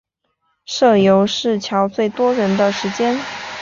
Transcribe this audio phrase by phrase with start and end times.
[0.65, 3.15] 社游是乔最多人的时间